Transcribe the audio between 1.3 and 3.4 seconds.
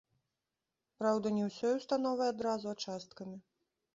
не ўсёй установай адразу, а часткамі.